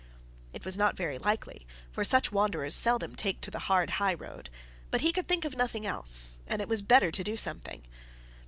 [0.51, 4.49] It was not very likely, for such wanderers seldom take to the hard high road;
[4.89, 7.83] but he could think of nothing else, and it was better to do something.